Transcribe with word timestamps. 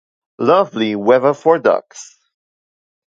Lovely 0.39 0.95
weather 0.95 1.31
for 1.35 1.59
ducks! 1.59 2.17